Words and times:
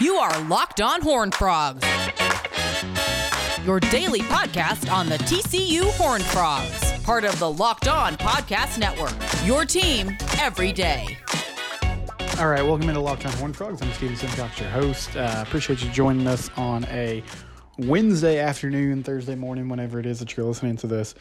You 0.00 0.16
are 0.16 0.42
Locked 0.44 0.80
On 0.80 1.00
Horn 1.00 1.30
Frogs, 1.30 1.86
your 3.64 3.78
daily 3.80 4.20
podcast 4.20 4.92
on 4.92 5.08
the 5.08 5.18
TCU 5.18 5.90
Horn 5.92 6.20
Frogs, 6.22 6.92
part 7.02 7.24
of 7.24 7.38
the 7.38 7.50
Locked 7.50 7.88
On 7.88 8.16
Podcast 8.16 8.78
Network. 8.78 9.14
Your 9.46 9.64
team 9.64 10.16
every 10.40 10.72
day. 10.72 11.16
All 12.38 12.48
right, 12.48 12.62
welcome 12.62 12.88
into 12.88 13.00
Locked 13.00 13.26
On 13.26 13.32
Horn 13.34 13.52
Frogs. 13.52 13.80
I'm 13.82 13.92
Steven 13.92 14.16
Simcox, 14.16 14.58
your 14.58 14.70
host. 14.70 15.16
Uh, 15.16 15.44
appreciate 15.46 15.82
you 15.84 15.90
joining 15.90 16.26
us 16.26 16.50
on 16.56 16.84
a 16.86 17.22
Wednesday 17.78 18.38
afternoon, 18.40 19.02
Thursday 19.02 19.34
morning, 19.34 19.68
whenever 19.68 20.00
it 20.00 20.06
is 20.06 20.18
that 20.18 20.36
you're 20.36 20.46
listening 20.46 20.76
to 20.78 20.86
this. 20.86 21.14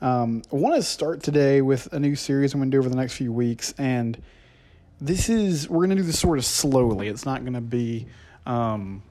Um, 0.00 0.42
I 0.52 0.56
want 0.56 0.76
to 0.76 0.82
start 0.82 1.22
today 1.22 1.60
with 1.60 1.92
a 1.92 1.98
new 1.98 2.14
series 2.14 2.54
I'm 2.54 2.60
going 2.60 2.70
to 2.70 2.74
do 2.74 2.78
over 2.78 2.88
the 2.88 2.96
next 2.96 3.14
few 3.14 3.32
weeks, 3.32 3.74
and 3.78 4.22
this 5.00 5.28
is 5.28 5.68
we're 5.68 5.86
going 5.86 5.90
to 5.90 5.96
do 5.96 6.02
this 6.02 6.18
sort 6.18 6.38
of 6.38 6.44
slowly. 6.44 7.08
It's 7.08 7.24
not 7.24 7.42
going 7.42 7.54
to 7.54 7.60
be 7.60 8.06
um, 8.46 9.02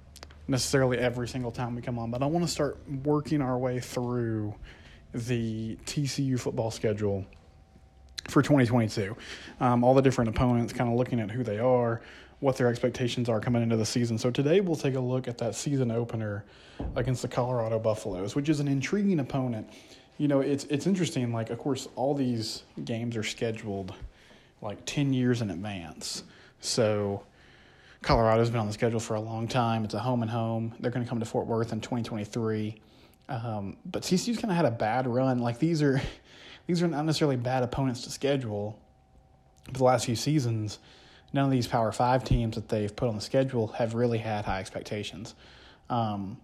necessarily 0.48 0.98
every 0.98 1.28
single 1.28 1.52
time 1.52 1.76
we 1.76 1.82
come 1.82 1.98
on, 1.98 2.12
but 2.12 2.22
I 2.22 2.26
want 2.26 2.46
to 2.46 2.52
start 2.52 2.78
working 3.04 3.42
our 3.42 3.58
way 3.58 3.80
through 3.80 4.54
the 5.14 5.78
TCU 5.86 6.40
football 6.40 6.72
schedule 6.72 7.26
for 8.28 8.42
2022. 8.42 9.16
Um, 9.60 9.84
all 9.84 9.94
the 9.94 10.02
different 10.02 10.30
opponents, 10.30 10.74
kind 10.74 10.92
of 10.92 10.98
looking 10.98 11.20
at 11.20 11.32
who 11.32 11.44
they 11.44 11.60
are, 11.60 12.02
what 12.40 12.58
their 12.58 12.68
expectations 12.68 13.30
are 13.30 13.40
coming 13.40 13.64
into 13.64 13.78
the 13.78 13.86
season. 13.86 14.18
So 14.18 14.30
today 14.30 14.60
we'll 14.60 14.76
take 14.76 14.96
a 14.96 15.00
look 15.00 15.28
at 15.28 15.38
that 15.40 15.56
season 15.56 15.90
opener 15.92 16.44
against 16.96 17.22
the 17.22 17.28
Colorado 17.28 17.80
Buffaloes, 17.80 18.36
which 18.36 18.50
is 18.50 18.60
an 18.60 18.68
intriguing 18.68 19.20
opponent. 19.20 19.70
You 20.18 20.28
know, 20.28 20.42
it's 20.42 20.66
it's 20.66 20.88
interesting. 20.88 21.32
Like, 21.32 21.50
of 21.50 21.60
course, 21.60 21.88
all 21.96 22.14
these 22.14 22.64
games 22.84 23.16
are 23.16 23.24
scheduled 23.24 23.94
like 24.62 24.86
10 24.86 25.14
years 25.14 25.42
in 25.42 25.50
advance. 25.50 26.24
So 26.60 27.24
Colorado's 28.02 28.50
been 28.50 28.60
on 28.60 28.68
the 28.68 28.74
schedule 28.74 29.00
for 29.00 29.16
a 29.16 29.20
long 29.20 29.48
time. 29.48 29.84
It's 29.84 29.94
a 29.94 30.00
home 30.00 30.22
and 30.22 30.32
home. 30.32 30.74
They're 30.80 30.92
going 30.92 31.06
to 31.06 31.10
come 31.10 31.20
to 31.20 31.26
Fort 31.26 31.48
Worth 31.48 31.74
in 31.74 31.82
2023. 31.82 32.76
Um, 33.30 33.78
but 33.86 34.04
TCU's 34.04 34.38
kind 34.38 34.52
of 34.52 34.56
had 34.56 34.66
a 34.66 34.72
bad 34.72 35.08
run. 35.08 35.40
Like 35.40 35.60
these 35.60 35.82
are 35.82 36.02
these 36.68 36.82
are 36.82 36.88
not 36.88 37.06
necessarily 37.06 37.36
bad 37.38 37.64
opponents 37.64 38.02
to 38.04 38.12
schedule. 38.12 38.80
But 39.66 39.76
the 39.76 39.84
last 39.84 40.06
few 40.06 40.16
seasons, 40.16 40.80
none 41.34 41.46
of 41.46 41.52
these 41.52 41.68
Power 41.68 41.92
Five 41.92 42.24
teams 42.24 42.56
that 42.56 42.70
they've 42.70 42.94
put 42.94 43.10
on 43.10 43.16
the 43.16 43.22
schedule 43.22 43.68
have 43.68 43.94
really 43.94 44.18
had 44.18 44.46
high 44.46 44.60
expectations. 44.60 45.36
Um, 45.90 46.38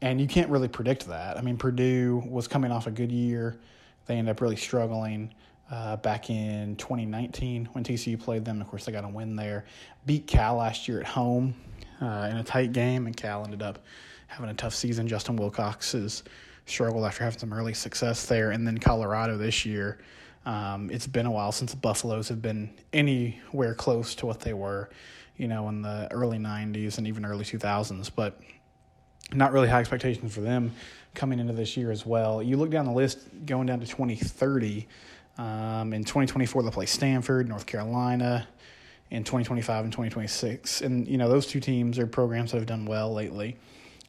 and 0.00 0.20
you 0.20 0.26
can't 0.26 0.50
really 0.50 0.68
predict 0.68 1.06
that. 1.06 1.36
I 1.36 1.42
mean, 1.42 1.56
Purdue 1.56 2.24
was 2.26 2.48
coming 2.48 2.72
off 2.72 2.88
a 2.88 2.90
good 2.90 3.12
year. 3.12 3.60
They 4.06 4.16
end 4.16 4.28
up 4.28 4.40
really 4.40 4.56
struggling 4.56 5.32
uh, 5.72 5.96
back 5.96 6.28
in 6.28 6.76
2019 6.76 7.70
when 7.72 7.82
TCU 7.82 8.20
played 8.20 8.44
them. 8.44 8.60
Of 8.60 8.68
course, 8.68 8.84
they 8.84 8.92
got 8.92 9.04
a 9.04 9.08
win 9.08 9.34
there. 9.34 9.64
Beat 10.04 10.26
Cal 10.26 10.56
last 10.56 10.86
year 10.86 11.00
at 11.00 11.06
home 11.06 11.54
uh, 12.00 12.28
in 12.30 12.36
a 12.36 12.44
tight 12.44 12.72
game, 12.72 13.06
and 13.06 13.16
Cal 13.16 13.42
ended 13.42 13.62
up 13.62 13.78
having 14.26 14.50
a 14.50 14.54
tough 14.54 14.74
season. 14.74 15.08
Justin 15.08 15.36
Wilcox 15.36 15.92
has 15.92 16.24
struggled 16.66 17.04
after 17.06 17.24
having 17.24 17.38
some 17.38 17.54
early 17.54 17.72
success 17.72 18.26
there. 18.26 18.50
And 18.50 18.66
then 18.66 18.78
Colorado 18.78 19.38
this 19.38 19.64
year. 19.64 19.98
Um, 20.44 20.90
it's 20.90 21.06
been 21.06 21.26
a 21.26 21.30
while 21.30 21.52
since 21.52 21.70
the 21.70 21.76
Buffaloes 21.78 22.28
have 22.28 22.42
been 22.42 22.74
anywhere 22.92 23.74
close 23.74 24.14
to 24.16 24.26
what 24.26 24.40
they 24.40 24.52
were, 24.52 24.90
you 25.36 25.48
know, 25.48 25.68
in 25.68 25.82
the 25.82 26.08
early 26.10 26.38
90s 26.38 26.98
and 26.98 27.06
even 27.06 27.24
early 27.24 27.44
2000s. 27.44 28.10
But 28.14 28.40
not 29.32 29.52
really 29.52 29.68
high 29.68 29.80
expectations 29.80 30.34
for 30.34 30.40
them 30.42 30.72
coming 31.14 31.38
into 31.38 31.52
this 31.52 31.76
year 31.76 31.90
as 31.90 32.04
well. 32.04 32.42
You 32.42 32.56
look 32.56 32.70
down 32.70 32.84
the 32.84 32.92
list 32.92 33.20
going 33.46 33.66
down 33.66 33.80
to 33.80 33.86
2030. 33.86 34.86
Um, 35.38 35.92
in 35.92 36.04
2024, 36.04 36.62
they'll 36.62 36.70
play 36.70 36.86
Stanford, 36.86 37.48
North 37.48 37.66
Carolina, 37.66 38.46
in 39.10 39.24
2025 39.24 39.84
and 39.84 39.92
2026. 39.92 40.80
And, 40.80 41.06
you 41.06 41.18
know, 41.18 41.28
those 41.28 41.46
two 41.46 41.60
teams 41.60 41.98
are 41.98 42.06
programs 42.06 42.52
that 42.52 42.58
have 42.58 42.66
done 42.66 42.86
well 42.86 43.12
lately. 43.12 43.56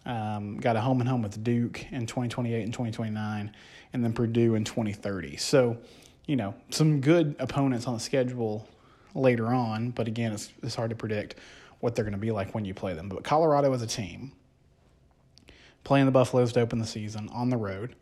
Um, 0.05 0.57
got 0.57 0.75
a 0.75 0.81
home 0.81 0.99
and 0.99 1.09
home 1.09 1.21
with 1.21 1.43
Duke 1.43 1.85
in 1.91 2.05
2028 2.05 2.63
and 2.63 2.73
2029, 2.73 3.51
and 3.93 4.03
then 4.03 4.13
Purdue 4.13 4.55
in 4.55 4.63
2030. 4.63 5.37
So, 5.37 5.77
you 6.25 6.35
know, 6.35 6.53
some 6.69 6.99
good 6.99 7.35
opponents 7.39 7.87
on 7.87 7.93
the 7.93 7.99
schedule 7.99 8.67
later 9.15 9.47
on, 9.47 9.91
but 9.91 10.07
again, 10.07 10.33
it's, 10.33 10.51
it's 10.61 10.75
hard 10.75 10.89
to 10.89 10.95
predict 10.95 11.35
what 11.79 11.95
they're 11.95 12.05
going 12.05 12.13
to 12.13 12.19
be 12.19 12.31
like 12.31 12.53
when 12.53 12.65
you 12.65 12.73
play 12.73 12.93
them. 12.93 13.09
But 13.09 13.23
Colorado 13.23 13.73
as 13.73 13.81
a 13.81 13.87
team, 13.87 14.31
playing 15.83 16.05
the 16.05 16.11
Buffaloes 16.11 16.53
to 16.53 16.61
open 16.61 16.79
the 16.79 16.87
season 16.87 17.29
on 17.33 17.49
the 17.49 17.57
road. 17.57 17.95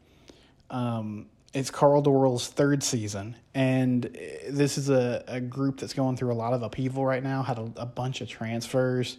Um, 0.70 1.28
it's 1.54 1.70
Karl 1.70 2.02
Dorrell's 2.02 2.48
third 2.48 2.82
season, 2.82 3.36
and 3.54 4.04
this 4.50 4.78
is 4.78 4.90
a, 4.90 5.24
a 5.28 5.42
group 5.42 5.80
that's 5.80 5.94
going 5.94 6.16
through 6.16 6.32
a 6.32 6.36
lot 6.36 6.54
of 6.54 6.64
upheaval 6.64 7.06
right 7.06 7.24
now. 7.24 7.44
Had 7.44 7.58
a, 7.58 7.72
a 7.78 7.86
bunch 7.86 8.22
of 8.22 8.30
transfers 8.30 9.18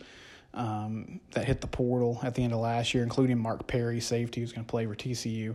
um, 0.54 1.20
that 1.32 1.44
hit 1.44 1.60
the 1.60 1.66
portal 1.66 2.20
at 2.22 2.34
the 2.34 2.42
end 2.42 2.52
of 2.52 2.60
last 2.60 2.94
year, 2.94 3.02
including 3.02 3.38
Mark 3.38 3.66
Perry, 3.66 4.00
safety, 4.00 4.40
who's 4.40 4.52
going 4.52 4.64
to 4.64 4.70
play 4.70 4.86
for 4.86 4.94
TCU 4.94 5.54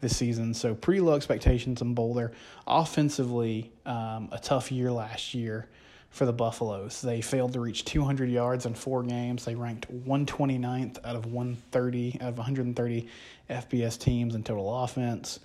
this 0.00 0.16
season. 0.16 0.54
So 0.54 0.74
pretty 0.74 1.00
low 1.00 1.14
expectations 1.14 1.80
in 1.80 1.94
Boulder. 1.94 2.32
Offensively, 2.66 3.72
um, 3.86 4.28
a 4.30 4.38
tough 4.40 4.70
year 4.70 4.92
last 4.92 5.34
year 5.34 5.66
for 6.10 6.24
the 6.24 6.32
Buffaloes. 6.32 7.00
They 7.00 7.20
failed 7.20 7.52
to 7.54 7.60
reach 7.60 7.84
200 7.84 8.30
yards 8.30 8.66
in 8.66 8.74
four 8.74 9.02
games. 9.02 9.44
They 9.44 9.54
ranked 9.54 9.90
129th 10.06 10.98
out 11.04 11.16
of 11.16 11.26
130 11.26 12.18
out 12.20 12.28
of 12.28 12.38
130 12.38 13.08
FBS 13.50 13.98
teams 13.98 14.34
in 14.34 14.42
total 14.42 14.84
offense. 14.84 15.40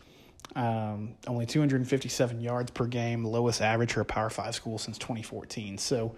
Um, 0.55 1.15
only 1.27 1.45
257 1.45 2.39
yards 2.39 2.71
per 2.71 2.85
game, 2.85 3.25
lowest 3.25 3.61
average 3.61 3.93
for 3.93 4.01
a 4.01 4.05
Power 4.05 4.29
Five 4.29 4.53
school 4.53 4.77
since 4.77 4.97
2014. 4.97 5.77
So 5.77 6.15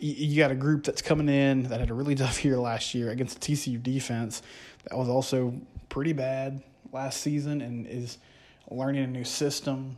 you, 0.00 0.38
got 0.38 0.50
a 0.50 0.54
group 0.54 0.84
that's 0.84 1.02
coming 1.02 1.28
in 1.28 1.64
that 1.64 1.80
had 1.80 1.90
a 1.90 1.94
really 1.94 2.14
tough 2.16 2.44
year 2.44 2.58
last 2.58 2.94
year 2.94 3.10
against 3.10 3.40
the 3.40 3.52
TCU 3.52 3.82
defense 3.82 4.42
that 4.84 4.96
was 4.96 5.08
also 5.08 5.54
pretty 5.88 6.12
bad 6.12 6.62
last 6.92 7.20
season 7.20 7.60
and 7.60 7.86
is 7.86 8.18
learning 8.70 9.04
a 9.04 9.06
new 9.06 9.24
system, 9.24 9.96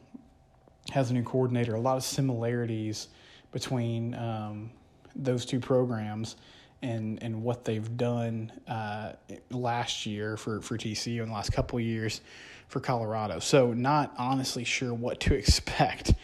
has 0.91 1.10
a 1.10 1.15
new 1.15 1.22
coordinator, 1.22 1.75
a 1.75 1.81
lot 1.81 1.97
of 1.97 2.04
similarities 2.04 3.09
between 3.53 4.15
um, 4.15 4.70
those 5.16 5.44
two 5.44 5.60
programs 5.60 6.37
and 6.83 7.23
and 7.23 7.43
what 7.43 7.65
they've 7.65 7.97
done 7.97 8.53
uh, 8.67 9.13
last 9.51 10.07
year 10.07 10.37
for, 10.37 10.61
for 10.61 10.79
TCU 10.79 11.23
in 11.23 11.29
the 11.29 11.35
last 11.35 11.53
couple 11.53 11.79
years 11.79 12.21
for 12.69 12.81
Colorado. 12.81 13.39
So 13.39 13.73
not 13.73 14.15
honestly 14.17 14.65
sure 14.65 14.95
what 14.95 15.21
to 15.21 15.35
expect 15.37 16.15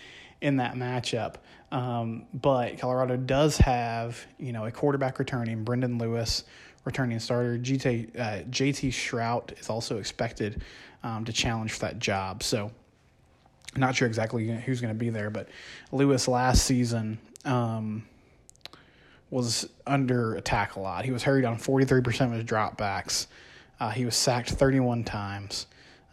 in 0.41 0.56
that 0.56 0.75
matchup. 0.75 1.37
Um, 1.72 2.27
but 2.33 2.78
Colorado 2.78 3.17
does 3.17 3.59
have 3.59 4.25
you 4.39 4.53
know 4.53 4.67
a 4.67 4.71
quarterback 4.71 5.19
returning, 5.19 5.65
Brendon 5.65 5.99
Lewis 5.99 6.44
returning 6.84 7.19
starter. 7.19 7.59
GT, 7.59 8.19
uh, 8.19 8.44
JT 8.44 8.91
Shrout 8.91 9.59
is 9.59 9.69
also 9.69 9.99
expected 9.99 10.62
um, 11.03 11.25
to 11.25 11.33
challenge 11.33 11.73
for 11.73 11.81
that 11.81 11.99
job. 11.99 12.43
So 12.43 12.71
not 13.77 13.94
sure 13.94 14.09
exactly 14.09 14.49
who's 14.61 14.81
going 14.81 14.94
to 14.94 14.99
be 14.99 15.11
there, 15.11 15.28
but 15.28 15.49
Lewis 15.93 16.28
last 16.28 16.65
season. 16.65 17.19
Um, 17.44 18.06
was 19.31 19.69
under 19.87 20.34
attack 20.34 20.76
a 20.76 20.81
lot. 20.81 21.04
He 21.04 21.10
was 21.10 21.22
hurried 21.22 21.44
on 21.44 21.56
43% 21.56 22.26
of 22.26 22.32
his 22.32 22.44
dropbacks. 22.44 23.26
Uh, 23.81 23.91
he 23.91 24.04
was 24.04 24.16
sacked 24.16 24.50
31 24.50 25.04
times. 25.04 25.66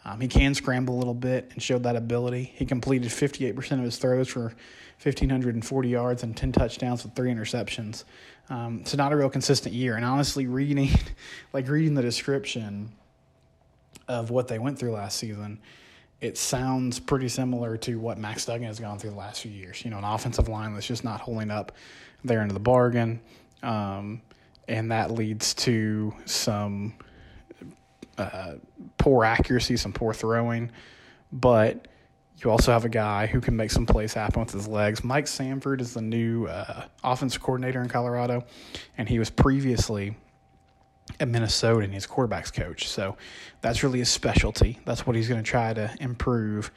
Um, 0.04 0.20
he 0.20 0.28
can 0.28 0.54
scramble 0.54 0.96
a 0.96 0.98
little 0.98 1.14
bit 1.14 1.50
and 1.52 1.62
showed 1.62 1.84
that 1.84 1.96
ability. 1.96 2.52
He 2.54 2.66
completed 2.66 3.10
58% 3.10 3.72
of 3.72 3.84
his 3.84 3.96
throws 3.96 4.28
for 4.28 4.52
1,540 5.02 5.88
yards 5.88 6.22
and 6.22 6.36
10 6.36 6.52
touchdowns 6.52 7.04
with 7.04 7.14
three 7.14 7.32
interceptions. 7.32 8.04
Um, 8.50 8.84
so 8.84 8.96
not 8.96 9.12
a 9.12 9.16
real 9.16 9.30
consistent 9.30 9.74
year. 9.74 9.96
And 9.96 10.04
honestly, 10.04 10.46
reading, 10.46 10.90
like 11.52 11.68
reading 11.68 11.94
the 11.94 12.02
description 12.02 12.92
of 14.06 14.30
what 14.30 14.48
they 14.48 14.58
went 14.58 14.78
through 14.78 14.92
last 14.92 15.16
season, 15.16 15.58
it 16.24 16.38
sounds 16.38 16.98
pretty 16.98 17.28
similar 17.28 17.76
to 17.76 17.96
what 17.96 18.16
Max 18.16 18.46
Duggan 18.46 18.66
has 18.66 18.80
gone 18.80 18.98
through 18.98 19.10
the 19.10 19.16
last 19.16 19.42
few 19.42 19.50
years. 19.50 19.84
You 19.84 19.90
know, 19.90 19.98
an 19.98 20.04
offensive 20.04 20.48
line 20.48 20.72
that's 20.72 20.86
just 20.86 21.04
not 21.04 21.20
holding 21.20 21.50
up 21.50 21.72
there 22.24 22.40
into 22.40 22.54
the 22.54 22.60
bargain. 22.60 23.20
Um, 23.62 24.22
and 24.66 24.90
that 24.90 25.10
leads 25.10 25.52
to 25.54 26.14
some 26.24 26.94
uh, 28.16 28.54
poor 28.96 29.26
accuracy, 29.26 29.76
some 29.76 29.92
poor 29.92 30.14
throwing. 30.14 30.72
But 31.30 31.88
you 32.38 32.50
also 32.50 32.72
have 32.72 32.86
a 32.86 32.88
guy 32.88 33.26
who 33.26 33.42
can 33.42 33.54
make 33.54 33.70
some 33.70 33.84
plays 33.84 34.14
happen 34.14 34.40
with 34.40 34.52
his 34.52 34.66
legs. 34.66 35.04
Mike 35.04 35.26
Sanford 35.26 35.82
is 35.82 35.92
the 35.92 36.00
new 36.00 36.46
uh, 36.46 36.84
offensive 37.02 37.42
coordinator 37.42 37.82
in 37.82 37.90
Colorado, 37.90 38.46
and 38.96 39.06
he 39.10 39.18
was 39.18 39.28
previously 39.28 40.16
at 41.20 41.28
Minnesota 41.28 41.80
and 41.80 41.92
he's 41.92 42.06
quarterbacks 42.06 42.52
coach. 42.52 42.88
So 42.88 43.16
that's 43.60 43.82
really 43.82 44.00
his 44.00 44.08
specialty. 44.08 44.78
That's 44.84 45.06
what 45.06 45.16
he's 45.16 45.28
going 45.28 45.42
to 45.42 45.48
try 45.48 45.72
to 45.74 45.94
improve 46.00 46.70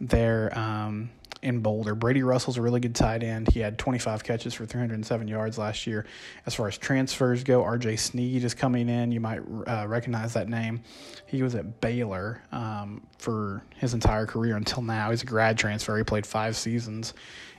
there. 0.00 0.56
Um, 0.58 1.10
in 1.42 1.58
Boulder. 1.58 1.94
Brady 1.94 2.22
Russell's 2.22 2.56
a 2.56 2.62
really 2.62 2.80
good 2.80 2.94
tight 2.94 3.22
end. 3.22 3.48
He 3.52 3.58
had 3.60 3.76
25 3.76 4.22
catches 4.22 4.54
for 4.54 4.64
307 4.64 5.26
yards 5.26 5.58
last 5.58 5.86
year. 5.86 6.06
As 6.46 6.54
far 6.54 6.68
as 6.68 6.78
transfers 6.78 7.42
go, 7.42 7.62
RJ 7.62 7.98
Sneed 7.98 8.44
is 8.44 8.54
coming 8.54 8.88
in. 8.88 9.10
You 9.10 9.20
might 9.20 9.40
uh, 9.66 9.86
recognize 9.88 10.32
that 10.34 10.48
name. 10.48 10.82
He 11.26 11.42
was 11.42 11.54
at 11.54 11.80
Baylor 11.80 12.42
um, 12.52 13.02
for 13.18 13.64
his 13.76 13.92
entire 13.92 14.24
career 14.24 14.56
until 14.56 14.82
now. 14.82 15.10
He's 15.10 15.22
a 15.22 15.26
grad 15.26 15.58
transfer. 15.58 15.96
He 15.96 16.04
played 16.04 16.26
five 16.26 16.56
seasons 16.56 17.12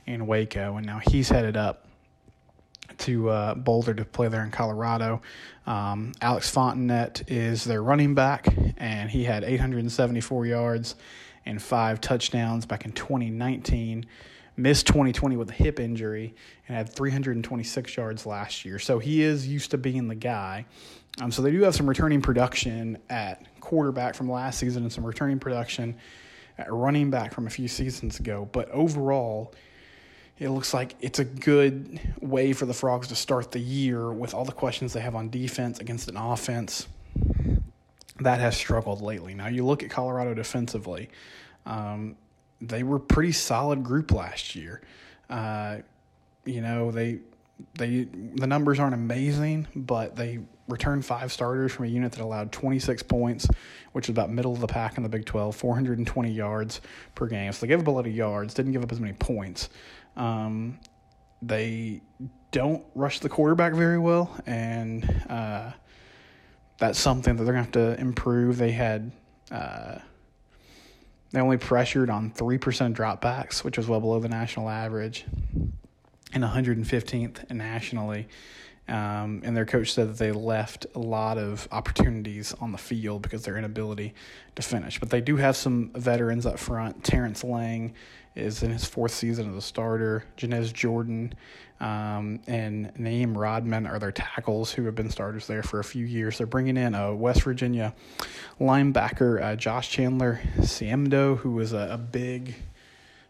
in 0.06 0.26
Waco, 0.26 0.76
and 0.76 0.86
now 0.86 1.00
he's 1.10 1.28
headed 1.28 1.56
up 1.56 1.86
to 2.98 3.30
uh, 3.30 3.54
Boulder 3.54 3.94
to 3.94 4.04
play 4.04 4.28
there 4.28 4.44
in 4.44 4.50
Colorado. 4.50 5.22
Um, 5.66 6.12
Alex 6.20 6.52
Fontenot 6.52 7.24
is 7.28 7.64
their 7.64 7.82
running 7.82 8.14
back, 8.14 8.46
and 8.76 9.10
he 9.10 9.24
had 9.24 9.44
874 9.44 10.46
yards 10.46 10.94
and 11.46 11.62
five 11.62 12.00
touchdowns 12.00 12.66
back 12.66 12.84
in 12.84 12.92
2019. 12.92 14.06
Missed 14.56 14.86
2020 14.86 15.36
with 15.36 15.50
a 15.50 15.52
hip 15.52 15.80
injury 15.80 16.34
and 16.68 16.76
had 16.76 16.88
326 16.88 17.96
yards 17.96 18.24
last 18.24 18.64
year. 18.64 18.78
So 18.78 19.00
he 19.00 19.22
is 19.22 19.48
used 19.48 19.72
to 19.72 19.78
being 19.78 20.06
the 20.06 20.14
guy. 20.14 20.66
Um, 21.20 21.32
so 21.32 21.42
they 21.42 21.50
do 21.50 21.62
have 21.62 21.74
some 21.74 21.88
returning 21.88 22.22
production 22.22 22.98
at 23.10 23.44
quarterback 23.60 24.14
from 24.14 24.30
last 24.30 24.58
season 24.60 24.84
and 24.84 24.92
some 24.92 25.04
returning 25.04 25.40
production 25.40 25.96
at 26.56 26.72
running 26.72 27.10
back 27.10 27.34
from 27.34 27.46
a 27.46 27.50
few 27.50 27.66
seasons 27.66 28.20
ago. 28.20 28.48
But 28.52 28.70
overall, 28.70 29.52
it 30.38 30.48
looks 30.48 30.74
like 30.74 30.96
it's 31.00 31.20
a 31.20 31.24
good 31.24 32.00
way 32.20 32.52
for 32.52 32.66
the 32.66 32.74
Frogs 32.74 33.08
to 33.08 33.14
start 33.14 33.52
the 33.52 33.60
year 33.60 34.12
with 34.12 34.34
all 34.34 34.44
the 34.44 34.52
questions 34.52 34.92
they 34.92 35.00
have 35.00 35.14
on 35.14 35.30
defense 35.30 35.78
against 35.78 36.08
an 36.08 36.16
offense 36.16 36.88
that 38.20 38.40
has 38.40 38.56
struggled 38.56 39.00
lately. 39.00 39.34
Now, 39.34 39.48
you 39.48 39.64
look 39.64 39.82
at 39.82 39.90
Colorado 39.90 40.34
defensively, 40.34 41.08
um, 41.66 42.16
they 42.60 42.82
were 42.82 42.98
pretty 42.98 43.32
solid 43.32 43.84
group 43.84 44.12
last 44.12 44.54
year. 44.54 44.80
Uh, 45.30 45.78
you 46.44 46.60
know, 46.60 46.90
they 46.90 47.20
they 47.78 48.04
the 48.34 48.46
numbers 48.46 48.80
aren't 48.80 48.94
amazing, 48.94 49.66
but 49.74 50.16
they 50.16 50.40
returned 50.68 51.04
five 51.04 51.30
starters 51.30 51.72
from 51.72 51.84
a 51.84 51.88
unit 51.88 52.12
that 52.12 52.22
allowed 52.22 52.50
26 52.50 53.02
points, 53.04 53.46
which 53.92 54.06
is 54.06 54.10
about 54.10 54.30
middle 54.30 54.52
of 54.52 54.60
the 54.60 54.66
pack 54.66 54.96
in 54.96 55.02
the 55.02 55.08
Big 55.08 55.26
12, 55.26 55.54
420 55.54 56.30
yards 56.30 56.80
per 57.14 57.26
game. 57.26 57.52
So 57.52 57.60
they 57.60 57.68
gave 57.68 57.80
up 57.80 57.86
a 57.86 57.90
lot 57.90 58.06
of 58.06 58.14
yards, 58.14 58.54
didn't 58.54 58.72
give 58.72 58.82
up 58.82 58.90
as 58.90 59.00
many 59.00 59.12
points. 59.14 59.68
Um, 60.16 60.78
they 61.42 62.00
don't 62.50 62.84
rush 62.94 63.18
the 63.20 63.28
quarterback 63.28 63.74
very 63.74 63.98
well, 63.98 64.34
and 64.46 65.04
uh, 65.28 65.72
that's 66.78 66.98
something 66.98 67.36
that 67.36 67.44
they're 67.44 67.54
to 67.54 67.60
have 67.60 67.72
to 67.72 68.00
improve. 68.00 68.56
They 68.58 68.72
had. 68.72 69.10
Uh, 69.50 69.98
they 71.32 71.40
only 71.40 71.56
pressured 71.56 72.10
on 72.10 72.30
3% 72.30 72.94
dropbacks, 72.94 73.64
which 73.64 73.76
was 73.76 73.88
well 73.88 73.98
below 73.98 74.20
the 74.20 74.28
national 74.28 74.68
average, 74.68 75.24
and 76.32 76.44
115th 76.44 77.50
nationally. 77.50 78.28
Um, 78.86 79.40
and 79.44 79.56
their 79.56 79.64
coach 79.64 79.94
said 79.94 80.10
that 80.10 80.18
they 80.18 80.30
left 80.30 80.86
a 80.94 80.98
lot 81.00 81.36
of 81.36 81.66
opportunities 81.72 82.54
on 82.60 82.70
the 82.70 82.78
field 82.78 83.22
because 83.22 83.42
their 83.42 83.56
inability 83.56 84.14
to 84.54 84.62
finish. 84.62 85.00
But 85.00 85.10
they 85.10 85.20
do 85.20 85.36
have 85.36 85.56
some 85.56 85.90
veterans 85.94 86.46
up 86.46 86.58
front. 86.58 87.02
Terrance 87.02 87.42
Lang 87.42 87.94
is 88.34 88.62
in 88.62 88.70
his 88.70 88.84
fourth 88.84 89.12
season 89.12 89.50
as 89.50 89.56
a 89.56 89.62
starter. 89.62 90.24
Janez 90.36 90.72
Jordan 90.72 91.34
um, 91.80 92.40
and 92.46 92.92
Naeem 92.94 93.36
Rodman 93.36 93.86
are 93.86 93.98
their 93.98 94.12
tackles 94.12 94.72
who 94.72 94.84
have 94.84 94.94
been 94.94 95.10
starters 95.10 95.46
there 95.46 95.62
for 95.62 95.80
a 95.80 95.84
few 95.84 96.04
years. 96.04 96.38
They're 96.38 96.46
bringing 96.46 96.76
in 96.76 96.94
a 96.94 97.14
West 97.14 97.42
Virginia 97.42 97.94
linebacker, 98.60 99.42
uh, 99.42 99.56
Josh 99.56 99.90
Chandler 99.90 100.40
Siemdo, 100.58 101.38
who 101.38 101.52
was 101.52 101.72
a, 101.72 101.88
a 101.92 101.98
big 101.98 102.54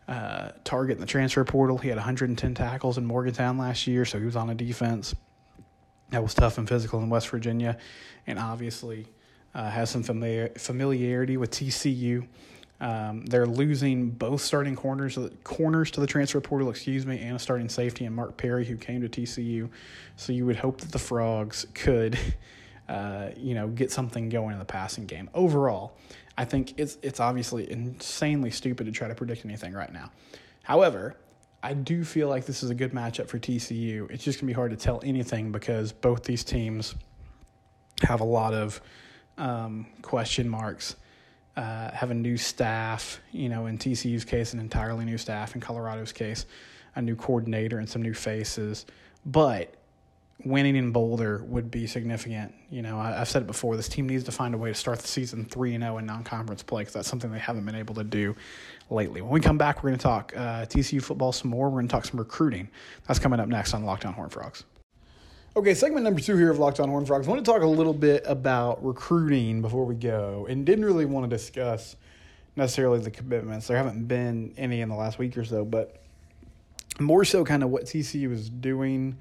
uh, 0.08 0.50
target 0.64 0.96
in 0.96 1.00
the 1.00 1.06
transfer 1.06 1.44
portal. 1.44 1.78
He 1.78 1.88
had 1.88 1.96
110 1.96 2.54
tackles 2.54 2.98
in 2.98 3.04
Morgantown 3.04 3.58
last 3.58 3.86
year, 3.86 4.04
so 4.04 4.18
he 4.18 4.24
was 4.24 4.36
on 4.36 4.50
a 4.50 4.54
defense 4.54 5.14
that 6.10 6.22
was 6.22 6.34
tough 6.34 6.58
and 6.58 6.68
physical 6.68 7.00
in 7.00 7.08
West 7.08 7.28
Virginia, 7.28 7.76
and 8.26 8.38
obviously 8.38 9.06
uh, 9.54 9.70
has 9.70 9.90
some 9.90 10.02
familiar, 10.02 10.48
familiarity 10.56 11.36
with 11.36 11.50
TCU. 11.50 12.26
Um, 12.80 13.24
they're 13.26 13.46
losing 13.46 14.10
both 14.10 14.40
starting 14.40 14.74
corners 14.74 15.18
corners 15.44 15.90
to 15.92 16.00
the 16.00 16.06
transfer 16.06 16.40
portal, 16.40 16.70
excuse 16.70 17.06
me, 17.06 17.20
and 17.20 17.36
a 17.36 17.38
starting 17.38 17.68
safety 17.68 18.04
and 18.04 18.14
Mark 18.14 18.36
Perry 18.36 18.64
who 18.64 18.76
came 18.76 19.00
to 19.00 19.08
TCU. 19.08 19.70
So 20.16 20.32
you 20.32 20.44
would 20.46 20.56
hope 20.56 20.80
that 20.80 20.90
the 20.90 20.98
Frogs 20.98 21.66
could, 21.74 22.18
uh, 22.88 23.28
you 23.36 23.54
know, 23.54 23.68
get 23.68 23.92
something 23.92 24.28
going 24.28 24.52
in 24.52 24.58
the 24.58 24.64
passing 24.64 25.06
game. 25.06 25.30
Overall, 25.34 25.96
I 26.36 26.44
think 26.44 26.74
it's 26.78 26.98
it's 27.02 27.20
obviously 27.20 27.70
insanely 27.70 28.50
stupid 28.50 28.86
to 28.86 28.92
try 28.92 29.08
to 29.08 29.14
predict 29.14 29.44
anything 29.44 29.72
right 29.72 29.92
now. 29.92 30.10
However, 30.64 31.16
I 31.62 31.74
do 31.74 32.04
feel 32.04 32.28
like 32.28 32.44
this 32.44 32.62
is 32.62 32.70
a 32.70 32.74
good 32.74 32.92
matchup 32.92 33.28
for 33.28 33.38
TCU. 33.38 34.10
It's 34.10 34.24
just 34.24 34.40
to 34.40 34.44
be 34.44 34.52
hard 34.52 34.72
to 34.72 34.76
tell 34.76 35.00
anything 35.04 35.52
because 35.52 35.92
both 35.92 36.24
these 36.24 36.44
teams 36.44 36.94
have 38.02 38.20
a 38.20 38.24
lot 38.24 38.52
of 38.52 38.82
um, 39.38 39.86
question 40.02 40.48
marks. 40.48 40.96
Uh, 41.56 41.90
have 41.92 42.10
a 42.10 42.14
new 42.14 42.36
staff, 42.36 43.20
you 43.30 43.48
know, 43.48 43.66
in 43.66 43.78
TCU's 43.78 44.24
case, 44.24 44.54
an 44.54 44.60
entirely 44.60 45.04
new 45.04 45.18
staff. 45.18 45.54
In 45.54 45.60
Colorado's 45.60 46.12
case, 46.12 46.46
a 46.96 47.02
new 47.02 47.14
coordinator 47.14 47.78
and 47.78 47.88
some 47.88 48.02
new 48.02 48.14
faces. 48.14 48.86
But 49.24 49.74
winning 50.44 50.76
in 50.76 50.90
Boulder 50.90 51.44
would 51.44 51.70
be 51.70 51.86
significant. 51.86 52.54
You 52.70 52.82
know, 52.82 52.98
I, 52.98 53.12
have 53.12 53.28
said 53.28 53.42
it 53.42 53.46
before. 53.46 53.76
This 53.76 53.88
team 53.88 54.08
needs 54.08 54.24
to 54.24 54.32
find 54.32 54.54
a 54.54 54.58
way 54.58 54.70
to 54.70 54.74
start 54.74 54.98
the 54.98 55.08
season 55.08 55.44
three 55.44 55.74
and 55.74 55.82
zero 55.82 55.94
oh 55.94 55.98
in 55.98 56.06
non-conference 56.06 56.62
play 56.62 56.82
because 56.82 56.94
that's 56.94 57.08
something 57.08 57.30
they 57.30 57.38
haven't 57.38 57.64
been 57.64 57.74
able 57.74 57.94
to 57.94 58.04
do 58.04 58.34
lately. 58.90 59.22
When 59.22 59.30
we 59.30 59.40
come 59.40 59.58
back, 59.58 59.82
we're 59.82 59.90
going 59.90 59.98
to 59.98 60.02
talk 60.02 60.32
uh, 60.36 60.66
TCU 60.66 61.02
football 61.02 61.32
some 61.32 61.50
more. 61.50 61.68
We're 61.68 61.80
going 61.80 61.88
to 61.88 61.92
talk 61.92 62.04
some 62.04 62.18
recruiting. 62.18 62.68
That's 63.06 63.18
coming 63.18 63.40
up 63.40 63.48
next 63.48 63.74
on 63.74 63.84
Locked 63.84 64.06
On 64.06 64.12
Horn 64.12 64.30
Frogs. 64.30 64.64
Okay, 65.56 65.72
segment 65.72 66.02
number 66.02 66.18
two 66.18 66.36
here 66.36 66.50
of 66.50 66.58
Locked 66.58 66.80
On 66.80 66.88
Horn 66.88 67.06
Frogs. 67.06 67.28
I 67.28 67.30
want 67.30 67.44
to 67.44 67.48
talk 67.48 67.62
a 67.62 67.66
little 67.66 67.94
bit 67.94 68.24
about 68.26 68.84
recruiting 68.84 69.62
before 69.62 69.84
we 69.84 69.94
go, 69.94 70.48
and 70.50 70.66
didn't 70.66 70.84
really 70.84 71.04
want 71.04 71.30
to 71.30 71.36
discuss 71.36 71.94
necessarily 72.56 72.98
the 72.98 73.12
commitments. 73.12 73.68
There 73.68 73.76
haven't 73.76 74.08
been 74.08 74.52
any 74.56 74.80
in 74.80 74.88
the 74.88 74.96
last 74.96 75.16
week 75.16 75.38
or 75.38 75.44
so, 75.44 75.64
but 75.64 76.02
more 76.98 77.24
so 77.24 77.44
kind 77.44 77.62
of 77.62 77.70
what 77.70 77.84
TCU 77.84 78.32
is 78.32 78.50
doing 78.50 79.16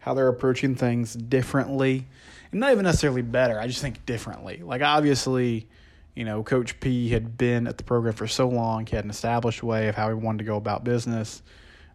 how 0.00 0.12
they're 0.12 0.28
approaching 0.28 0.74
things 0.74 1.14
differently. 1.14 2.06
And 2.52 2.60
not 2.60 2.72
even 2.72 2.84
necessarily 2.84 3.22
better, 3.22 3.58
I 3.58 3.66
just 3.66 3.80
think 3.80 4.04
differently. 4.04 4.60
Like, 4.62 4.82
obviously, 4.82 5.68
you 6.14 6.26
know, 6.26 6.42
Coach 6.42 6.78
P 6.80 7.08
had 7.08 7.38
been 7.38 7.66
at 7.66 7.78
the 7.78 7.84
program 7.84 8.12
for 8.12 8.28
so 8.28 8.46
long, 8.46 8.84
he 8.84 8.94
had 8.94 9.06
an 9.06 9.10
established 9.10 9.62
way 9.62 9.88
of 9.88 9.94
how 9.94 10.08
he 10.08 10.14
wanted 10.14 10.38
to 10.40 10.44
go 10.44 10.56
about 10.56 10.84
business. 10.84 11.42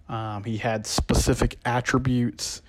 Um, 0.10 0.44
he 0.44 0.57
had 0.57 0.88
specific 0.88 1.60
attributes 1.63 2.62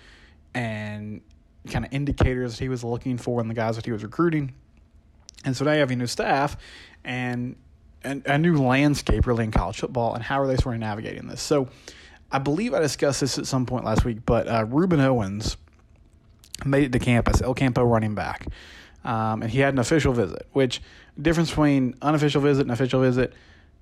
and 0.54 1.20
kind 1.68 1.84
of 1.84 1.92
indicators 1.92 2.52
that 2.52 2.64
he 2.64 2.68
was 2.68 2.84
looking 2.84 3.18
for 3.18 3.40
in 3.40 3.48
the 3.48 3.54
guys 3.54 3.76
that 3.76 3.84
he 3.84 3.92
was 3.92 4.02
recruiting. 4.02 4.54
And 5.44 5.56
so 5.56 5.64
now 5.64 5.72
you 5.72 5.80
have 5.80 5.90
a 5.90 5.96
new 5.96 6.06
staff 6.06 6.56
and, 7.04 7.56
and 8.02 8.24
a 8.26 8.38
new 8.38 8.56
landscape 8.62 9.26
really 9.26 9.44
in 9.44 9.50
college 9.50 9.80
football 9.80 10.14
and 10.14 10.22
how 10.22 10.40
are 10.40 10.46
they 10.46 10.56
sort 10.56 10.74
of 10.74 10.80
navigating 10.80 11.26
this. 11.26 11.42
So 11.42 11.68
I 12.30 12.38
believe 12.38 12.74
I 12.74 12.80
discussed 12.80 13.20
this 13.20 13.38
at 13.38 13.46
some 13.46 13.66
point 13.66 13.84
last 13.84 14.04
week, 14.04 14.18
but 14.24 14.48
uh, 14.48 14.64
Rueben 14.64 15.00
Owens 15.00 15.56
made 16.64 16.84
it 16.84 16.92
to 16.92 16.98
campus, 16.98 17.42
El 17.42 17.54
Campo 17.54 17.82
running 17.82 18.14
back. 18.14 18.46
Um, 19.04 19.42
and 19.42 19.50
he 19.50 19.60
had 19.60 19.74
an 19.74 19.78
official 19.78 20.12
visit, 20.12 20.46
which 20.52 20.80
difference 21.20 21.50
between 21.50 21.94
unofficial 22.00 22.40
visit 22.40 22.62
and 22.62 22.70
official 22.70 23.00
visit, 23.00 23.34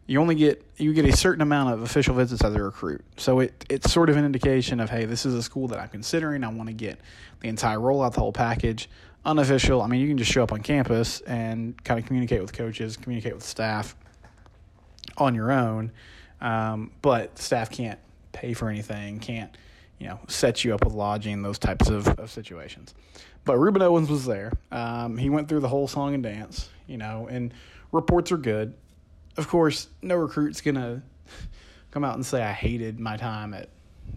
you 0.06 0.20
only 0.20 0.34
get 0.34 0.64
you 0.76 0.92
get 0.92 1.04
a 1.04 1.16
certain 1.16 1.42
amount 1.42 1.72
of 1.74 1.82
official 1.82 2.14
visits 2.14 2.42
as 2.42 2.54
a 2.54 2.62
recruit. 2.62 3.04
So 3.16 3.40
it 3.40 3.64
it's 3.70 3.92
sort 3.92 4.10
of 4.10 4.16
an 4.16 4.24
indication 4.24 4.80
of 4.80 4.90
hey, 4.90 5.04
this 5.04 5.24
is 5.24 5.34
a 5.34 5.42
school 5.42 5.68
that 5.68 5.78
I'm 5.78 5.88
considering. 5.88 6.44
I 6.44 6.48
want 6.48 6.68
to 6.68 6.74
get 6.74 6.98
the 7.40 7.48
entire 7.48 7.78
rollout, 7.78 8.14
the 8.14 8.20
whole 8.20 8.32
package. 8.32 8.88
Unofficial, 9.24 9.80
I 9.80 9.86
mean, 9.86 10.00
you 10.00 10.08
can 10.08 10.18
just 10.18 10.32
show 10.32 10.42
up 10.42 10.50
on 10.50 10.62
campus 10.62 11.20
and 11.20 11.82
kind 11.84 12.00
of 12.00 12.06
communicate 12.06 12.42
with 12.42 12.52
coaches, 12.52 12.96
communicate 12.96 13.34
with 13.34 13.44
staff 13.44 13.94
on 15.16 15.36
your 15.36 15.52
own, 15.52 15.92
um, 16.40 16.90
but 17.02 17.38
staff 17.38 17.70
can't 17.70 18.00
pay 18.32 18.52
for 18.52 18.68
anything, 18.68 19.20
can't, 19.20 19.56
you 20.00 20.08
know, 20.08 20.18
set 20.26 20.64
you 20.64 20.74
up 20.74 20.84
with 20.84 20.92
lodging, 20.92 21.40
those 21.42 21.60
types 21.60 21.88
of, 21.88 22.08
of 22.18 22.32
situations. 22.32 22.94
But 23.44 23.58
Rueben 23.58 23.80
Owens 23.80 24.10
was 24.10 24.24
there. 24.24 24.52
Um, 24.72 25.16
he 25.16 25.30
went 25.30 25.48
through 25.48 25.60
the 25.60 25.68
whole 25.68 25.86
song 25.86 26.14
and 26.14 26.22
dance, 26.22 26.68
you 26.88 26.96
know, 26.96 27.28
and 27.30 27.54
reports 27.92 28.32
are 28.32 28.36
good. 28.36 28.74
Of 29.36 29.48
course, 29.48 29.88
no 30.02 30.16
recruit's 30.16 30.60
going 30.60 30.74
to 30.74 31.02
come 31.90 32.04
out 32.04 32.14
and 32.14 32.24
say, 32.24 32.42
I 32.42 32.52
hated 32.52 33.00
my 33.00 33.16
time 33.16 33.54
at 33.54 33.68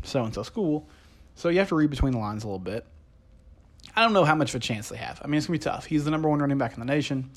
so 0.03 0.24
and 0.24 0.34
so 0.34 0.43
school. 0.43 0.89
So 1.36 1.50
you 1.50 1.60
have 1.60 1.69
to 1.69 1.75
read 1.75 1.89
between 1.89 2.13
the 2.13 2.19
lines 2.19 2.43
a 2.43 2.48
little 2.48 2.60
bit. 2.60 2.86
I 3.95 4.01
don't 4.01 4.13
know 4.13 4.25
how 4.25 4.36
much 4.36 4.50
of 4.50 4.55
a 4.55 4.60
chance 4.60 4.89
they 4.89 4.98
have. 4.98 5.22
I 5.24 5.27
mean, 5.27 5.38
it's 5.38 5.48
going 5.48 5.60
to 5.60 5.65
be 5.65 5.72
tough. 5.72 5.86
He's 5.86 6.05
the 6.05 6.12
number 6.12 6.27
one 6.27 6.39
running 6.39 6.57
back 6.57 6.74
in 6.74 6.79
the 6.79 6.86
nation. 6.86 7.29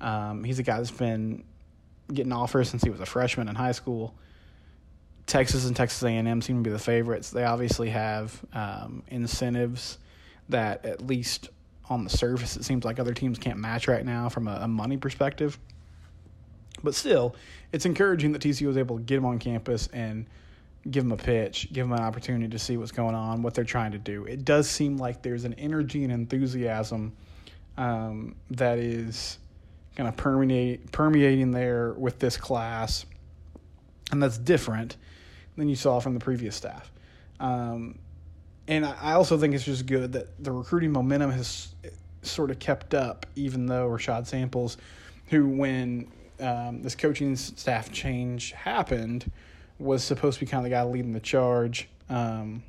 Um, 0.00 0.44
he's 0.44 0.58
a 0.58 0.62
guy 0.62 0.76
that's 0.76 0.90
been 0.90 1.44
getting 2.12 2.32
offers 2.32 2.68
since 2.68 2.82
he 2.82 2.90
was 2.90 3.00
a 3.00 3.06
freshman 3.06 3.48
in 3.48 3.54
high 3.54 3.72
school. 3.72 4.14
Texas 5.26 5.66
and 5.66 5.74
Texas 5.74 6.02
A&M 6.02 6.42
seem 6.42 6.62
to 6.62 6.70
be 6.70 6.72
the 6.72 6.78
favorites. 6.78 7.30
They 7.30 7.44
obviously 7.44 7.90
have 7.90 8.44
um, 8.52 9.02
incentives 9.08 9.98
that, 10.48 10.84
at 10.84 11.04
least 11.04 11.48
on 11.88 12.04
the 12.04 12.10
surface, 12.10 12.56
it 12.56 12.64
seems 12.64 12.84
like 12.84 12.98
other 12.98 13.14
teams 13.14 13.38
can't 13.38 13.58
match 13.58 13.88
right 13.88 14.04
now 14.04 14.28
from 14.28 14.46
a, 14.46 14.58
a 14.62 14.68
money 14.68 14.96
perspective. 14.96 15.58
But 16.82 16.94
still, 16.94 17.34
it's 17.72 17.86
encouraging 17.86 18.32
that 18.32 18.42
TCU 18.42 18.66
was 18.66 18.76
able 18.76 18.98
to 18.98 19.02
get 19.02 19.18
him 19.18 19.24
on 19.24 19.38
campus 19.38 19.88
and 19.88 20.26
give 20.90 21.04
him 21.04 21.12
a 21.12 21.16
pitch, 21.16 21.68
give 21.72 21.86
him 21.86 21.92
an 21.92 22.00
opportunity 22.00 22.48
to 22.48 22.58
see 22.58 22.76
what's 22.76 22.92
going 22.92 23.14
on, 23.14 23.42
what 23.42 23.54
they're 23.54 23.64
trying 23.64 23.92
to 23.92 23.98
do. 23.98 24.24
It 24.24 24.44
does 24.44 24.68
seem 24.68 24.96
like 24.96 25.22
there's 25.22 25.44
an 25.44 25.54
energy 25.54 26.04
and 26.04 26.12
enthusiasm 26.12 27.12
um, 27.76 28.36
that 28.50 28.78
is 28.78 29.38
kind 29.96 30.08
of 30.08 30.16
permeate, 30.16 30.92
permeating 30.92 31.50
there 31.50 31.92
with 31.94 32.18
this 32.18 32.36
class, 32.36 33.06
and 34.12 34.22
that's 34.22 34.38
different 34.38 34.96
than 35.56 35.68
you 35.68 35.76
saw 35.76 36.00
from 36.00 36.14
the 36.14 36.20
previous 36.20 36.54
staff. 36.54 36.92
Um, 37.40 37.98
and 38.68 38.84
I 38.84 39.12
also 39.12 39.38
think 39.38 39.54
it's 39.54 39.64
just 39.64 39.86
good 39.86 40.12
that 40.12 40.42
the 40.42 40.52
recruiting 40.52 40.92
momentum 40.92 41.30
has 41.30 41.74
sort 42.22 42.50
of 42.50 42.58
kept 42.58 42.94
up, 42.94 43.26
even 43.36 43.66
though 43.66 43.88
Rashad 43.88 44.26
Samples, 44.26 44.76
who 45.28 45.48
when 45.48 46.10
um, 46.40 46.82
this 46.82 46.94
coaching 46.94 47.36
staff 47.36 47.90
change 47.92 48.52
happened, 48.52 49.30
was 49.78 50.02
supposed 50.02 50.38
to 50.38 50.44
be 50.44 50.50
kind 50.50 50.60
of 50.60 50.64
the 50.64 50.70
guy 50.70 50.82
leading 50.82 51.12
the 51.12 51.20
charge. 51.20 51.88
Um, 52.08 52.62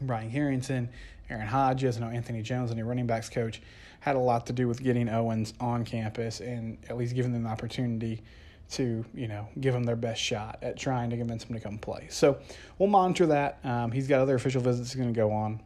Brian 0.00 0.30
Harrington, 0.30 0.88
Aaron 1.30 1.46
Hodges, 1.46 1.96
and 1.96 2.04
Anthony 2.04 2.42
Jones, 2.42 2.70
and 2.70 2.80
a 2.80 2.84
running 2.84 3.06
backs 3.06 3.28
coach, 3.28 3.62
had 4.00 4.16
a 4.16 4.20
lot 4.20 4.46
to 4.46 4.52
do 4.52 4.68
with 4.68 4.82
getting 4.82 5.08
Owens 5.08 5.54
on 5.60 5.84
campus 5.84 6.40
and 6.40 6.76
at 6.90 6.96
least 6.98 7.14
giving 7.14 7.32
them 7.32 7.44
the 7.44 7.48
opportunity 7.48 8.22
to 8.70 9.04
you 9.14 9.28
know 9.28 9.46
give 9.60 9.74
them 9.74 9.84
their 9.84 9.96
best 9.96 10.20
shot 10.20 10.58
at 10.62 10.76
trying 10.76 11.10
to 11.10 11.16
convince 11.16 11.44
them 11.44 11.54
to 11.54 11.60
come 11.60 11.78
play. 11.78 12.06
So 12.10 12.38
we'll 12.78 12.88
monitor 12.88 13.26
that. 13.26 13.58
Um, 13.64 13.92
he's 13.92 14.08
got 14.08 14.20
other 14.20 14.34
official 14.34 14.60
visits 14.60 14.92
he's 14.92 15.00
going 15.00 15.12
to 15.12 15.18
go 15.18 15.30
on 15.32 15.60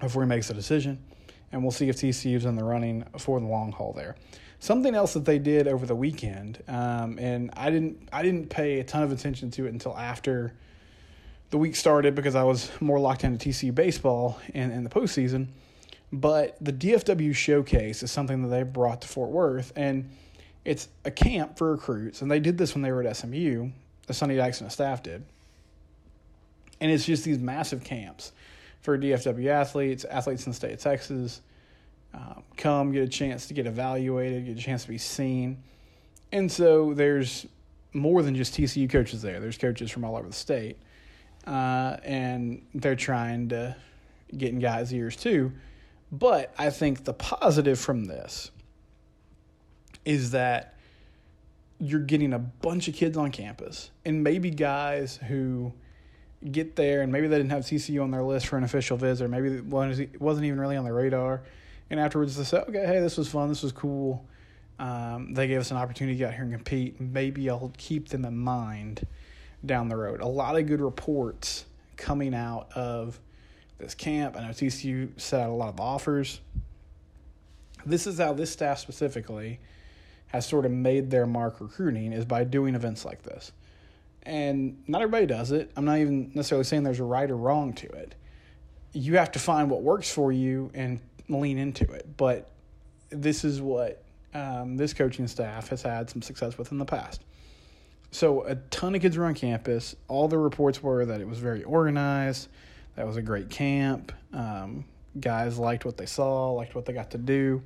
before 0.00 0.22
he 0.22 0.28
makes 0.28 0.50
a 0.50 0.54
decision, 0.54 1.02
and 1.54 1.62
we'll 1.62 1.70
see 1.70 1.88
if 1.88 1.96
TCU's 1.96 2.44
in 2.44 2.56
the 2.56 2.64
running 2.64 3.04
for 3.16 3.38
the 3.38 3.46
long 3.46 3.70
haul 3.70 3.92
there. 3.92 4.16
Something 4.58 4.94
else 4.94 5.14
that 5.14 5.24
they 5.24 5.38
did 5.38 5.68
over 5.68 5.86
the 5.86 5.94
weekend, 5.94 6.62
um, 6.66 7.16
and 7.18 7.50
I 7.56 7.70
didn't 7.70 8.08
I 8.12 8.22
didn't 8.22 8.50
pay 8.50 8.80
a 8.80 8.84
ton 8.84 9.02
of 9.02 9.12
attention 9.12 9.50
to 9.52 9.66
it 9.66 9.72
until 9.72 9.96
after 9.96 10.52
the 11.50 11.58
week 11.58 11.76
started 11.76 12.14
because 12.14 12.34
I 12.34 12.42
was 12.42 12.70
more 12.80 12.98
locked 12.98 13.22
into 13.22 13.48
TCU 13.48 13.74
baseball 13.74 14.40
and, 14.52 14.72
in 14.72 14.82
the 14.82 14.90
postseason. 14.90 15.48
But 16.12 16.56
the 16.60 16.72
DFW 16.72 17.34
showcase 17.34 18.02
is 18.02 18.10
something 18.10 18.42
that 18.42 18.48
they 18.48 18.62
brought 18.64 19.02
to 19.02 19.08
Fort 19.08 19.30
Worth, 19.30 19.72
and 19.76 20.10
it's 20.64 20.88
a 21.04 21.10
camp 21.10 21.56
for 21.56 21.72
recruits, 21.72 22.22
and 22.22 22.30
they 22.30 22.40
did 22.40 22.58
this 22.58 22.74
when 22.74 22.82
they 22.82 22.90
were 22.90 23.06
at 23.06 23.16
SMU. 23.16 23.70
The 24.06 24.14
Sonny 24.14 24.36
Dykes 24.36 24.60
and 24.60 24.72
staff 24.72 25.02
did, 25.02 25.24
and 26.80 26.90
it's 26.90 27.04
just 27.04 27.24
these 27.24 27.38
massive 27.38 27.84
camps 27.84 28.32
for 28.84 28.98
DFW 28.98 29.46
athletes, 29.46 30.04
athletes 30.04 30.44
in 30.44 30.52
the 30.52 30.56
state 30.56 30.72
of 30.72 30.78
Texas. 30.78 31.40
Um, 32.12 32.44
come 32.56 32.92
get 32.92 33.02
a 33.02 33.08
chance 33.08 33.46
to 33.46 33.54
get 33.54 33.66
evaluated, 33.66 34.44
get 34.44 34.58
a 34.58 34.60
chance 34.60 34.82
to 34.82 34.88
be 34.88 34.98
seen, 34.98 35.62
and 36.30 36.52
so 36.52 36.94
there's 36.94 37.46
more 37.94 38.22
than 38.22 38.36
just 38.36 38.54
TCU 38.54 38.88
coaches 38.88 39.22
there. 39.22 39.40
There's 39.40 39.58
coaches 39.58 39.90
from 39.90 40.04
all 40.04 40.16
over 40.16 40.28
the 40.28 40.34
state, 40.34 40.76
uh, 41.46 41.96
and 42.04 42.64
they're 42.74 42.94
trying 42.94 43.48
to 43.48 43.74
get 44.36 44.50
in 44.50 44.60
guys' 44.60 44.92
ears 44.92 45.16
too. 45.16 45.50
But 46.12 46.54
I 46.58 46.70
think 46.70 47.04
the 47.04 47.14
positive 47.14 47.80
from 47.80 48.04
this 48.04 48.50
is 50.04 50.32
that 50.32 50.74
you're 51.80 52.00
getting 52.00 52.32
a 52.34 52.38
bunch 52.38 52.86
of 52.86 52.94
kids 52.94 53.16
on 53.16 53.32
campus 53.32 53.90
and 54.04 54.22
maybe 54.22 54.50
guys 54.50 55.16
who 55.16 55.72
get 56.50 56.76
there 56.76 57.02
and 57.02 57.10
maybe 57.10 57.26
they 57.26 57.36
didn't 57.36 57.50
have 57.50 57.62
TCU 57.62 58.02
on 58.02 58.10
their 58.10 58.22
list 58.22 58.46
for 58.46 58.56
an 58.56 58.64
official 58.64 58.96
visit 58.96 59.24
or 59.24 59.28
maybe 59.28 59.48
it 59.48 59.64
wasn't 59.64 60.44
even 60.44 60.60
really 60.60 60.76
on 60.76 60.84
their 60.84 60.94
radar. 60.94 61.42
And 61.90 62.00
afterwards 62.00 62.36
they 62.36 62.44
said, 62.44 62.68
okay, 62.68 62.86
hey, 62.86 63.00
this 63.00 63.16
was 63.16 63.28
fun. 63.28 63.48
This 63.48 63.62
was 63.62 63.72
cool. 63.72 64.24
Um, 64.78 65.32
they 65.34 65.46
gave 65.46 65.60
us 65.60 65.70
an 65.70 65.76
opportunity 65.76 66.16
to 66.16 66.18
get 66.18 66.28
out 66.28 66.34
here 66.34 66.44
and 66.44 66.52
compete. 66.52 67.00
Maybe 67.00 67.48
I'll 67.48 67.72
keep 67.76 68.08
them 68.08 68.24
in 68.24 68.36
mind 68.36 69.06
down 69.64 69.88
the 69.88 69.96
road. 69.96 70.20
A 70.20 70.26
lot 70.26 70.56
of 70.56 70.66
good 70.66 70.80
reports 70.80 71.64
coming 71.96 72.34
out 72.34 72.72
of 72.74 73.20
this 73.78 73.94
camp. 73.94 74.36
I 74.36 74.42
know 74.42 74.48
TCU 74.48 75.18
set 75.20 75.40
out 75.40 75.50
a 75.50 75.52
lot 75.52 75.68
of 75.68 75.80
offers. 75.80 76.40
This 77.86 78.06
is 78.06 78.18
how 78.18 78.32
this 78.32 78.50
staff 78.50 78.78
specifically– 78.78 79.60
has 80.34 80.44
sort 80.44 80.66
of 80.66 80.72
made 80.72 81.12
their 81.12 81.26
mark 81.26 81.60
recruiting 81.60 82.12
is 82.12 82.24
by 82.24 82.42
doing 82.42 82.74
events 82.74 83.04
like 83.04 83.22
this. 83.22 83.52
And 84.26 84.82
not 84.86 85.02
everybody 85.02 85.26
does 85.26 85.52
it. 85.52 85.70
I'm 85.76 85.84
not 85.84 85.98
even 85.98 86.32
necessarily 86.34 86.64
saying 86.64 86.82
there's 86.82 87.00
a 87.00 87.04
right 87.04 87.30
or 87.30 87.36
wrong 87.36 87.74
to 87.74 87.86
it. 87.88 88.14
You 88.92 89.16
have 89.18 89.32
to 89.32 89.38
find 89.38 89.68
what 89.70 89.82
works 89.82 90.10
for 90.10 90.32
you 90.32 90.70
and 90.72 91.00
lean 91.28 91.58
into 91.58 91.84
it. 91.92 92.16
But 92.16 92.50
this 93.10 93.44
is 93.44 93.60
what 93.60 94.02
um, 94.32 94.76
this 94.76 94.94
coaching 94.94 95.28
staff 95.28 95.68
has 95.68 95.82
had 95.82 96.10
some 96.10 96.22
success 96.22 96.56
with 96.56 96.72
in 96.72 96.78
the 96.78 96.84
past. 96.84 97.22
So 98.10 98.44
a 98.44 98.54
ton 98.54 98.94
of 98.94 99.02
kids 99.02 99.16
were 99.16 99.24
on 99.24 99.34
campus. 99.34 99.96
All 100.08 100.28
the 100.28 100.38
reports 100.38 100.82
were 100.82 101.04
that 101.04 101.20
it 101.20 101.28
was 101.28 101.38
very 101.38 101.64
organized. 101.64 102.48
That 102.96 103.06
was 103.06 103.16
a 103.16 103.22
great 103.22 103.50
camp. 103.50 104.12
Um, 104.32 104.84
guys 105.18 105.58
liked 105.58 105.84
what 105.84 105.96
they 105.96 106.06
saw, 106.06 106.52
liked 106.52 106.74
what 106.74 106.84
they 106.86 106.92
got 106.92 107.10
to 107.10 107.18
do. 107.18 107.62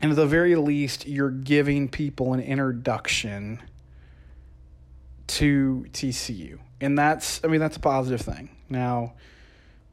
And 0.00 0.10
at 0.10 0.16
the 0.16 0.26
very 0.26 0.54
least, 0.54 1.06
you're 1.06 1.30
giving 1.30 1.88
people 1.88 2.34
an 2.34 2.40
introduction 2.40 3.60
to 5.26 5.86
TCU. 5.92 6.58
And 6.80 6.98
that's, 6.98 7.42
I 7.44 7.48
mean, 7.48 7.60
that's 7.60 7.76
a 7.76 7.80
positive 7.80 8.20
thing. 8.20 8.50
Now, 8.68 9.14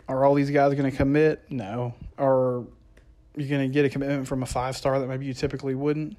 are 0.07 0.25
all 0.25 0.33
these 0.33 0.49
guys 0.49 0.73
going 0.73 0.89
to 0.89 0.95
commit? 0.95 1.43
No. 1.49 1.93
Are 2.17 2.63
you 3.35 3.47
going 3.47 3.67
to 3.67 3.73
get 3.73 3.85
a 3.85 3.89
commitment 3.89 4.27
from 4.27 4.43
a 4.43 4.45
five 4.45 4.75
star 4.75 4.99
that 4.99 5.07
maybe 5.07 5.25
you 5.25 5.33
typically 5.33 5.75
wouldn't? 5.75 6.17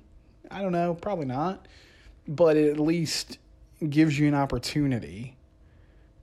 I 0.50 0.62
don't 0.62 0.72
know. 0.72 0.94
Probably 0.94 1.26
not. 1.26 1.66
But 2.26 2.56
it 2.56 2.70
at 2.70 2.80
least 2.80 3.38
gives 3.88 4.18
you 4.18 4.28
an 4.28 4.34
opportunity 4.34 5.36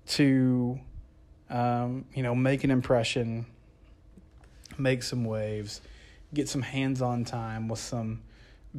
to, 0.08 0.80
um, 1.50 2.06
you 2.14 2.24
know, 2.24 2.34
make 2.34 2.64
an 2.64 2.72
impression, 2.72 3.46
make 4.78 5.04
some 5.04 5.26
waves 5.26 5.82
get 6.34 6.48
some 6.48 6.62
hands 6.62 7.02
on 7.02 7.26
time 7.26 7.68
with 7.68 7.80
some 7.80 8.22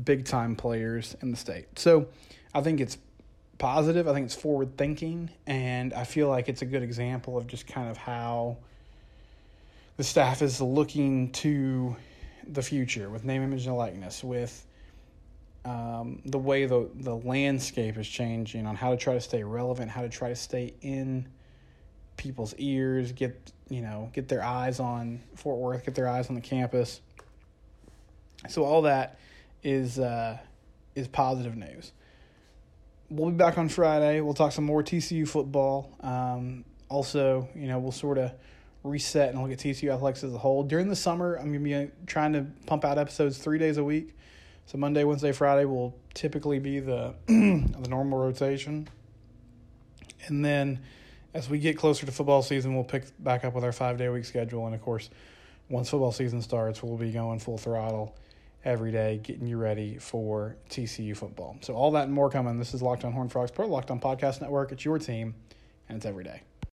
big 0.04 0.24
time 0.24 0.54
players 0.54 1.16
in 1.20 1.30
the 1.30 1.36
state. 1.36 1.78
So 1.78 2.08
I 2.54 2.60
think 2.60 2.80
it's 2.80 2.98
positive. 3.60 4.08
I 4.08 4.12
think 4.12 4.26
it's 4.26 4.34
forward 4.34 4.76
thinking. 4.76 5.30
And 5.46 5.94
I 5.94 6.02
feel 6.02 6.28
like 6.28 6.48
it's 6.48 6.62
a 6.62 6.66
good 6.66 6.82
example 6.82 7.36
of 7.36 7.46
just 7.46 7.68
kind 7.68 7.88
of 7.88 7.96
how 7.96 8.56
the 9.96 10.02
staff 10.02 10.42
is 10.42 10.60
looking 10.60 11.30
to 11.32 11.94
the 12.48 12.62
future 12.62 13.08
with 13.08 13.24
name, 13.24 13.42
image, 13.44 13.66
and 13.66 13.76
likeness, 13.76 14.24
with 14.24 14.66
um, 15.64 16.20
the 16.24 16.38
way 16.38 16.64
the, 16.64 16.88
the 16.94 17.14
landscape 17.14 17.96
is 17.98 18.08
changing 18.08 18.66
on 18.66 18.74
how 18.74 18.90
to 18.90 18.96
try 18.96 19.14
to 19.14 19.20
stay 19.20 19.44
relevant, 19.44 19.90
how 19.90 20.00
to 20.00 20.08
try 20.08 20.30
to 20.30 20.36
stay 20.36 20.74
in 20.80 21.28
people's 22.16 22.54
ears, 22.58 23.12
get 23.12 23.52
you 23.68 23.82
know, 23.82 24.10
get 24.12 24.26
their 24.26 24.42
eyes 24.42 24.80
on 24.80 25.20
Fort 25.36 25.58
Worth, 25.58 25.84
get 25.84 25.94
their 25.94 26.08
eyes 26.08 26.28
on 26.28 26.34
the 26.34 26.40
campus. 26.40 27.00
So 28.48 28.64
all 28.64 28.82
that 28.82 29.20
is 29.62 29.98
uh, 29.98 30.38
is 30.94 31.06
positive 31.06 31.56
news. 31.56 31.92
We'll 33.12 33.30
be 33.30 33.36
back 33.36 33.58
on 33.58 33.68
Friday. 33.68 34.20
We'll 34.20 34.34
talk 34.34 34.52
some 34.52 34.62
more 34.62 34.84
TCU 34.84 35.26
football. 35.26 35.90
Um, 36.00 36.64
also, 36.88 37.48
you 37.56 37.66
know, 37.66 37.80
we'll 37.80 37.90
sort 37.90 38.18
of 38.18 38.30
reset 38.84 39.30
and 39.30 39.42
look 39.42 39.50
at 39.50 39.58
TCU 39.58 39.92
athletics 39.92 40.22
as 40.22 40.32
a 40.32 40.38
whole. 40.38 40.62
During 40.62 40.88
the 40.88 40.94
summer, 40.94 41.34
I'm 41.34 41.46
going 41.46 41.54
to 41.54 41.58
be 41.58 41.74
uh, 41.74 41.86
trying 42.06 42.34
to 42.34 42.46
pump 42.66 42.84
out 42.84 42.98
episodes 42.98 43.38
three 43.38 43.58
days 43.58 43.78
a 43.78 43.84
week. 43.84 44.14
So 44.66 44.78
Monday, 44.78 45.02
Wednesday, 45.02 45.32
Friday 45.32 45.64
will 45.64 45.96
typically 46.14 46.60
be 46.60 46.78
the 46.78 47.14
the 47.26 47.88
normal 47.88 48.16
rotation, 48.20 48.88
and 50.28 50.44
then 50.44 50.78
as 51.34 51.50
we 51.50 51.58
get 51.58 51.76
closer 51.76 52.06
to 52.06 52.12
football 52.12 52.42
season, 52.42 52.76
we'll 52.76 52.84
pick 52.84 53.06
back 53.18 53.44
up 53.44 53.54
with 53.54 53.64
our 53.64 53.72
five 53.72 53.98
day 53.98 54.06
a 54.06 54.12
week 54.12 54.24
schedule. 54.24 54.66
And 54.66 54.74
of 54.76 54.82
course, 54.82 55.10
once 55.68 55.90
football 55.90 56.12
season 56.12 56.42
starts, 56.42 56.80
we'll 56.80 56.96
be 56.96 57.10
going 57.10 57.40
full 57.40 57.58
throttle 57.58 58.14
every 58.64 58.92
day, 58.92 59.20
getting 59.22 59.46
you 59.46 59.56
ready 59.56 59.98
for 59.98 60.56
TCU 60.68 61.16
football. 61.16 61.56
So 61.60 61.74
all 61.74 61.90
that 61.92 62.04
and 62.04 62.12
more 62.12 62.30
coming. 62.30 62.58
This 62.58 62.74
is 62.74 62.82
Locked 62.82 63.04
On 63.04 63.12
Horn 63.12 63.28
Frogs, 63.28 63.50
part 63.50 63.66
of 63.66 63.72
Locked 63.72 63.90
On 63.90 64.00
Podcast 64.00 64.40
Network. 64.40 64.72
It's 64.72 64.84
your 64.84 64.98
team, 64.98 65.34
and 65.88 65.96
it's 65.96 66.06
every 66.06 66.24
day. 66.24 66.42